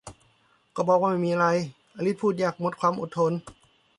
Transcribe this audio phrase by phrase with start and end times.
[0.75, 1.47] ก็บอกว่าไม่มีอะไร!
[1.95, 3.31] อลิสพูดอย่างหมดความอดทน